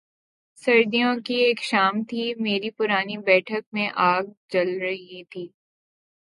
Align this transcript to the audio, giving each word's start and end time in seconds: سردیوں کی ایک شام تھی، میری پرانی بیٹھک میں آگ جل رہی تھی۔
سردیوں 0.57 1.15
کی 1.25 1.35
ایک 1.35 1.61
شام 1.63 2.03
تھی، 2.03 2.33
میری 2.39 2.69
پرانی 2.69 3.17
بیٹھک 3.17 3.63
میں 3.73 3.89
آگ 4.05 4.23
جل 4.49 4.77
رہی 4.81 5.23
تھی۔ 5.23 5.47